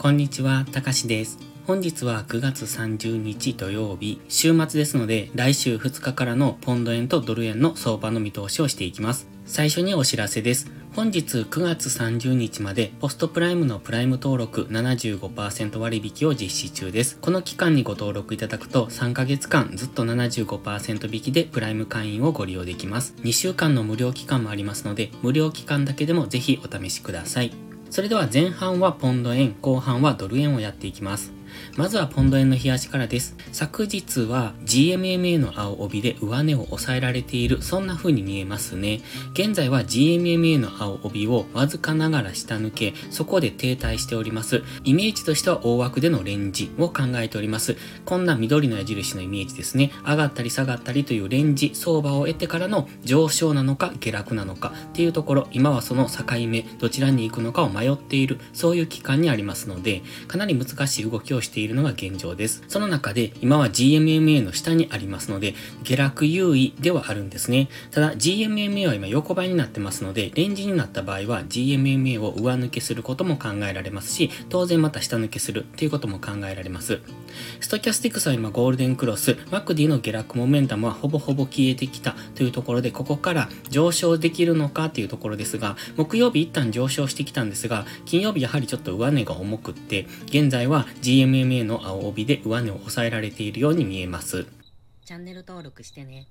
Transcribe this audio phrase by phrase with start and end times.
[0.00, 1.38] こんにちは、たかしです。
[1.66, 9.28] 本日は9月30日土曜日、週末ですので、来週2日からのポンド円とドル円の相場の見通しをしていきます。
[9.44, 10.72] 最初にお知らせです。
[10.96, 17.18] 本日9月30日までポストプライムのプライム登録75%割引を実施中です。
[17.20, 23.14] この期間にご登録いただくと3ヶ月間ずっと75%引きでプライム会員をご利用できます。
[23.18, 27.69] 2週間の無料期間もありますので、無料期間だけでもぜひお試しください。
[27.90, 31.39] それでは前半はポンド円、後半はドル円をやっていきます。
[31.76, 33.36] まずはポンド円の冷やしからです。
[33.52, 39.00] 昨日は GMMA の青帯で上値を抑えられている、そんな風に見えますね。
[39.32, 44.62] 現在は GMMA の青帯をわずかながら下抜け、そこで停滞しております。
[44.84, 47.76] イメージとしては大枠でのレンジを考えております。
[48.04, 49.92] こんな緑の矢印のイメージですね。
[50.06, 62.62] 上がったり下がったりというレンジ、相場を得てからの上昇なのか下落なのかっていうところ、今はその境目、どちらに行くのかを迷っている、そういう期間にありますので、かなり難しい動きをしているのが現状です。
[62.68, 67.68] その中で今は GMMA の下にありますので、下落優位ではあるんですね。
[67.90, 77.00] ただ GMMA は今横ばいになってますので、レンジになった場合は GMMA を上抜けすることも考えられますし、当然また下抜けするっていうことも考えられます。
[77.60, 94.46] ストキャスティクスは今ゴールデンクロス、マクディの下落モメンタムはほぼほぼ消えてきたというところで、ここから上昇できるのかというところですが、木曜日一旦上昇してきたんですが、金曜日やはりちょっと上値が重くって、現在は GMMA MMA の青帯で上値を抑えられているように見えます。
[95.04, 96.26] チャンネル登録してね。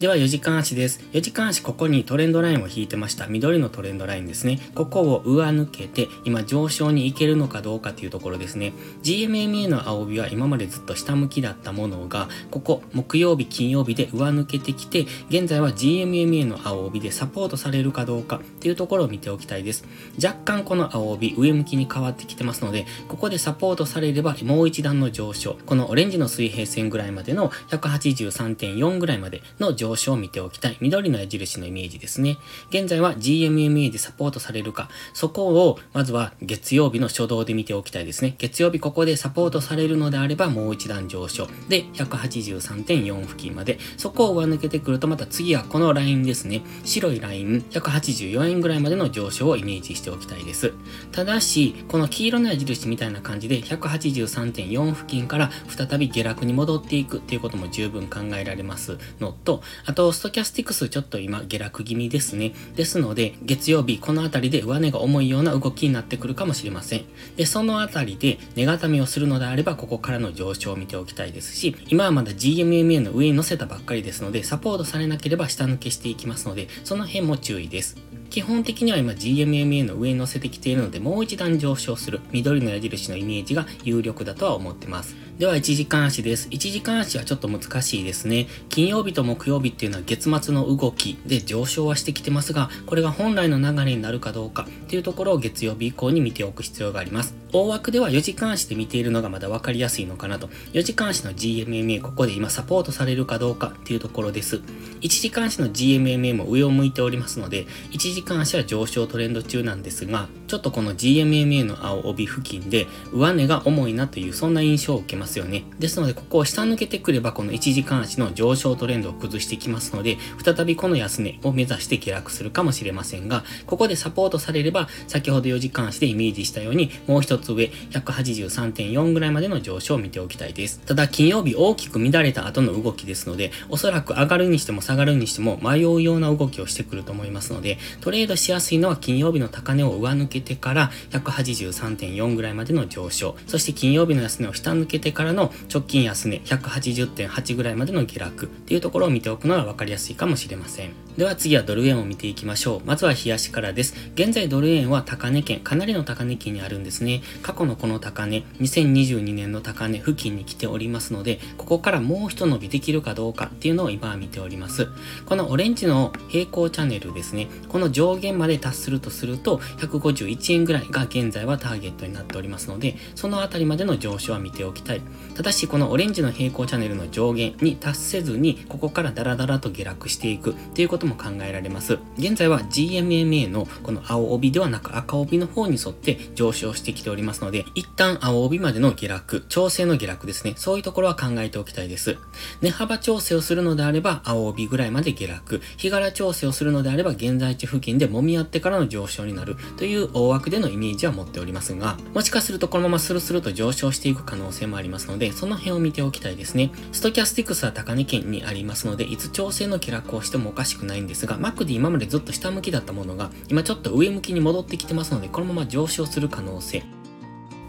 [0.00, 1.00] では4時間足です。
[1.12, 3.26] 4時間足ここにトレンドラインを引いてました。
[3.26, 4.58] 緑のトレンドラインですね。
[4.74, 8.72] ここを上抜けて、今上昇に行けるのかどうかというところですね。
[9.02, 19.84] GMMA の青帯は今までずっと下向きだったものが、ここ木曜日、金曜日で上抜けてきて、現在は GMMA の青帯でサポートされるかどうかっていうところを見ておきたいです。
[20.16, 25.58] 若干この青帯上向きに変わってきてますので、ここでサポートされればもう一段の上昇。
[25.66, 30.76] このオレンジの水平線ぐらいまでの183.4ぐらいまでの上昇上昇を見ておきたい。
[30.80, 32.38] 緑の矢印のイメージですね。
[32.70, 38.34] 現在は GMMA でサポートされるか、そこをまずは月曜日の初動で見ておきたいですね。
[38.38, 41.48] 月曜日ここでサポートされるのであればもう一段上昇。
[41.68, 43.78] で、183.4付近まで。
[43.96, 46.62] そこを上抜けてくるとまた次はこのラインですね。
[46.84, 50.72] 白いライン、184円ぐらいまでの上昇をイメージしておきたいです。
[51.12, 62.52] ただし、この黄色の矢印みたいな感じで183.4付近から再び下落に戻っていくっていうことも十分考えられますのと、あと、ストキャスティクスちょっと今下落気味ですね。
[62.76, 67.04] ですので、月曜日この辺りで上値が重いような動きになってくるかもしれません。
[67.36, 77.96] で、その辺りで値固めをするのであれば、ここからの上昇を見ておきたいですし、今はまだ GMMA の上に乗せたばっかりですので、サポートされなければ下抜けしていきますので、その辺も注意です。
[78.30, 85.16] 基本的には今 GMMA の上に乗せてきているので、もう一段上昇する緑の矢印のイメージが有力だとは思ってます。
[85.40, 86.50] では1時間足です。
[86.50, 88.46] 1時間足はちょっと難しいですね。
[88.68, 97.39] 金曜日と木曜日っていうのは月末の動きで上昇はしてきてますが、これが本来の流れになるかどうかっていうところを月曜日以降に見ておく必要があります。
[97.52, 100.48] 大枠では4時間足で見ているのがまだ分かりやすいのかなと。
[100.72, 104.60] 4時間足の GMMA ここで今サポートされるかどうかっていうところです。
[105.00, 115.64] 1時間足の GMMA も上を向いておりますので、1時間足は上昇トレンド中なんですが、ちょっとこの GMMA の青帯付近で上値が重いなというそんな印象を受けますよね。
[115.78, 130.80] ですので、ここを下抜けてくれば、この1時間足の上昇トレンドを崩してきますので、再びこの安値を目指して下落するかもしれませんが、ここでサポートされれば、先ほど4時間足でイメージしたように、もう一つ上、183.4ぐらいまでの上昇を見ておきたいです。
[130.80, 150.92] ただ、金曜日大きく乱れた後の動きですので、おそらく上がるにしても下がるにしても迷うような動きをしてくると思いますので、トレードしやすいのは金曜日の高値を上抜けてから183.4ぐらいまでの上昇、そして金曜日の安値を下抜けてからからの直近安値180.8ぐらいまでの下落っていうところを見ておくのが分かりやすいかもしれません。
[151.18, 152.80] では次はドル円を見ていきましょう。
[152.86, 153.94] まずは冷やしからです。
[154.14, 157.20] 現在ドル円は高値圏、かなりの高値圏にあるんですね。
[157.42, 164.88] 過去のこの高値、2022年の高値付近に来ておりますので、ここからもう一伸びできるかどうかっていうのを今は見ております。
[165.26, 167.48] このオレンジの平行チャンネルですね。
[167.68, 175.02] この上限まで達するとすると、151円ぐらいが現在はターゲットになっておりますので、そのあたりまでの上昇は見ておきたい。
[175.34, 181.98] ただし、このオレンジの平行チャンネルの上限に達せずに、ここからダラダラと下落していくっていうことも考えられます。
[182.18, 190.54] 現在は GMMA のこの青帯ではなく赤帯の方に沿って上昇してきておりますりますので、一旦青帯までの下落、調整の下落ですね。
[190.56, 192.18] そういうところは考えておきたいです。
[192.60, 206.70] 値幅調整をするのであれば、青帯ぐらいまで下落、日柄調整をするのであれば、現在地付近で揉み合ってからの上昇になるという大枠でのイメージは持っておりますが、もしかするとこのままスルスルと上昇していく可能性もありますので、その辺を見ておきたいですね。
[206.92, 216.82] ストキャスティクスは高値圏にありますので、いつ調整の下落をしてもおかしくないんですが、マックで今までずっと下向きだったものが、今ちょっと上向きに戻ってきてますので、このまま上昇する可能性、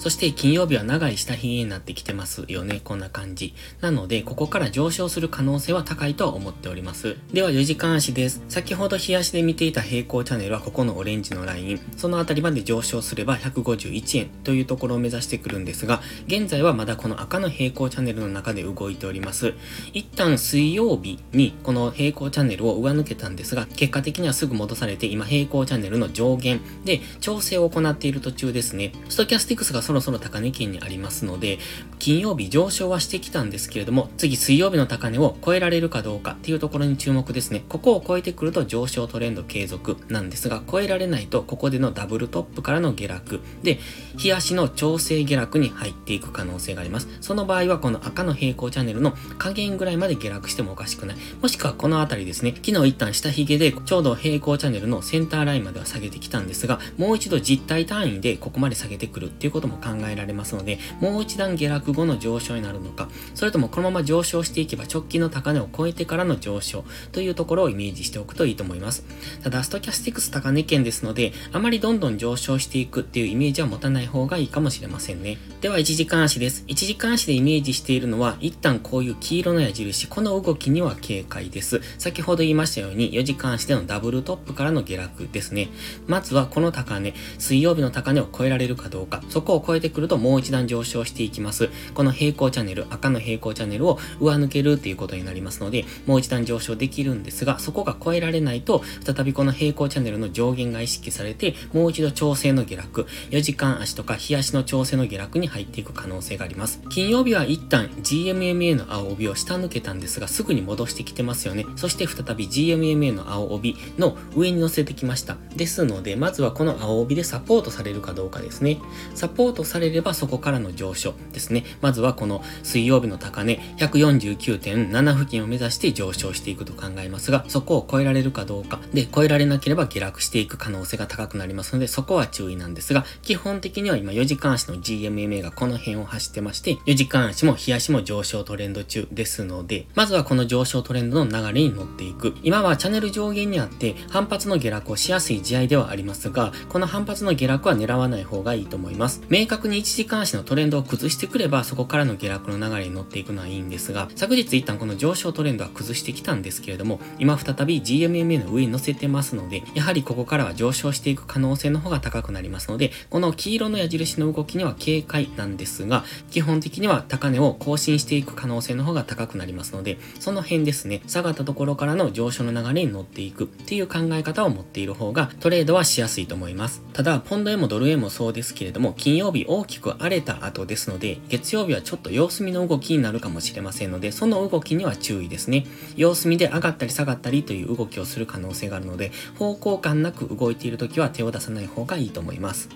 [0.00, 2.80] そして金曜日は長い下髭になってきてますよね。
[2.82, 3.52] こんな感じ。
[3.82, 7.16] なので、ここから上昇する可能性は高いとは思っております。
[7.34, 8.42] では4時間足です。
[8.48, 11.80] 先ほど日足で見ていた平行チャンネルはここのオレンジのライン。
[11.98, 19.52] そのあたりまで上昇すれば151円というところを目指してくるんですが、現在はまだこの赤の平行チャンネルの中で動いております。
[19.92, 28.92] 一旦水曜日にこの平行チャンネルを上抜けたんですが、結果的にはすぐ戻されて今平行チャンネルの上限で調整を行っている途中ですね。
[29.10, 31.58] ストキャスティクスがそろそろ高値圏にありますので、
[31.98, 37.64] 金曜日上昇はしてきたんですけれども、次水曜日の高値を超えられるかどうかっていうところに注目ですね。
[37.68, 43.80] ここを超えてくると上昇トレンド継続なんですが、超えられないとここでのダブルトップからの下落で、
[44.16, 47.08] 日足の調整下落に入っていく可能性があります。
[47.20, 51.16] その場合はこの赤の平行チャンネルの加減ぐらいまで下落してもおかしくない。
[51.42, 69.04] もしくはこの辺りですね、昨日一旦下髭でちょうど平行チャンネルのセンターラインまでは下げてきたんですが、もう一度実体単位でここまで下げてくるっていうことも考えられますので、もう一段下落後の上昇になるのか、それともこのまま上昇していけば直近の高値を超えてからの上昇というところをイメージしておくといいと思います。
[69.42, 75.38] ただ、ストキャスティクス高値圏ですので、あまりどんどん上昇していくっていうイメージは持たない方がいいかもしれませんね。
[75.60, 76.64] では、1時間足です。
[76.68, 81.80] 1時間足でイメージしているのは、一旦こういう黄色の矢印、この動きには警戒です。
[81.98, 85.68] 先ほど言いましたように、4時間足でのダブルトップからの下落ですね。
[86.06, 91.70] まずはこの高値、水曜日の高値を超えられるかどうか、そこを超えてくるともう一段上昇していきます。
[91.94, 106.82] この平行チャンネル、赤の平行チャンネルを上抜けるっていうことになりますので、もう一段上昇できるんですが、そこが超えられないと、再びこの平行チャンネルの上限が意識されて、もう一度調整の下落、4時間足とか日足の調整の下落に入っていく可能性があります。
[106.90, 111.64] 金曜日は一旦 GMMA の青帯を下抜けたんですが、すぐに戻してきてますよね。
[111.76, 115.36] そして再び GMMA の青帯の上に乗せてきました。
[115.54, 118.80] ですので、まずはこの青帯でサポートされるかどうかですね。
[119.14, 121.64] サポートされればそこからの上昇ですね。
[121.80, 128.80] まずはこの水曜日の高値149.7付近を目指して上昇していくと考えますが、そこを超えられるかどうか。
[128.92, 142.34] で、超えられなければ下落していく可能性が高くなりますので、そこは注意なんですが、基本的には今4時間足の GMMA がこの辺を走ってまして、4時間足も日足も上昇トレンド中ですので、まずはこの上昇トレンドの流れに乗っていく。
[142.42, 149.22] 今はチャンネル上限にあって反発の下落をしやすい試合ではありますが、この反発の下落は狙わない方がいいと思います。
[149.40, 176.82] 明確に1時間足のトレンドを崩してくれば、そこからの下落の流れに乗っていくのはいいんですが、昨日一旦この上昇トレンドは崩してきたんですけれども、今再び GMMA の上に乗せてますので、やはりここからは上昇していく可能性の方が高くなりますので、この黄色の矢印の動きには警戒なんですが、基本的には高値を更新していく可能性の方が高くなりますので、その辺ですね、下がったところからの上昇の流れに乗っていくっていう考え方を持っている方がトレードはしやすいと思います。
[176.92, 185.66] ただ、ポンド円もドル円もそうですけれども、金曜日大きく荒れた後ですので、月曜日はちょっと様子見の動きになるかもしれませんので、その動きには注意ですね。
[185.96, 192.68] 様子見で上がったり下がったりという動きをする可能性があるので、方向感なく動いている時は手を出さない方がいいと思います。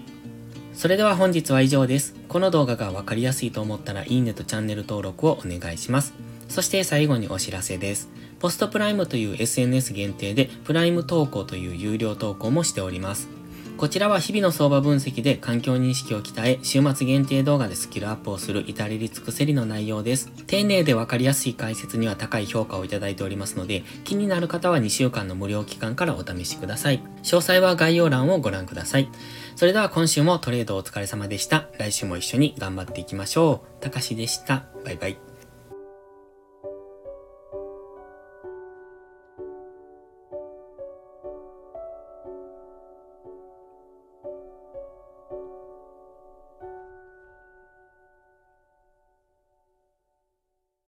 [0.72, 2.14] それでは本日は以上です。
[2.28, 6.14] この動画がわかりやすいと思ったらいいねとチャンネル登録をお願いします。
[6.48, 8.08] そして最後にお知らせです。
[8.40, 13.28] ポストプライムという SNS 限定でプライム投稿という有料投稿もしております。
[13.76, 20.30] こちらは日々の相場分析で環境認識を鍛え、週末限定動画でスキルアップをする至れり尽くせりの内容です。
[20.46, 27.02] 丁寧でわかりやすい解説には高い評価をいただいておりますので、気になる方は2週間の無料期間からお試しください。
[27.22, 29.08] 詳細は概要欄をご覧ください。
[29.56, 31.68] それでは今週もトレードお疲れ様でした。
[31.78, 33.82] 来週も一緒に頑張っていきましょう。
[33.82, 34.66] たかしでした。
[34.84, 35.33] バイバイ。